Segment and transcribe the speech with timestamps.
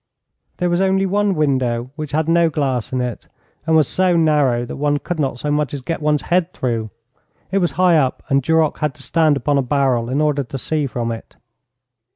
[0.57, 3.27] There was only one window, which had no glass in it,
[3.67, 6.89] and was so narrow that one could not so much as get one's head through.
[7.51, 10.57] It was high up, and Duroc had to stand upon a barrel in order to
[10.57, 11.35] see from it.